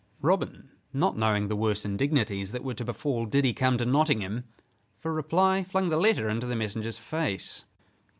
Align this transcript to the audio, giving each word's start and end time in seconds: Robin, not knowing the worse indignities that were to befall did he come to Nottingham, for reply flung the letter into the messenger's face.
Robin, 0.23 0.71
not 0.93 1.15
knowing 1.15 1.47
the 1.47 1.55
worse 1.55 1.85
indignities 1.85 2.51
that 2.53 2.63
were 2.63 2.73
to 2.73 2.83
befall 2.83 3.27
did 3.27 3.45
he 3.45 3.53
come 3.53 3.77
to 3.77 3.85
Nottingham, 3.85 4.45
for 4.97 5.13
reply 5.13 5.63
flung 5.63 5.89
the 5.89 5.97
letter 5.97 6.27
into 6.27 6.47
the 6.47 6.55
messenger's 6.55 6.97
face. 6.97 7.65